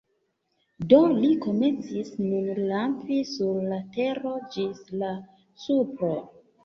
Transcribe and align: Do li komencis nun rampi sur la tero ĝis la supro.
Do 0.93 1.01
li 1.17 1.27
komencis 1.43 2.09
nun 2.23 2.49
rampi 2.61 3.19
sur 3.35 3.61
la 3.75 3.79
tero 3.99 4.35
ĝis 4.57 4.83
la 5.03 5.13
supro. 5.67 6.15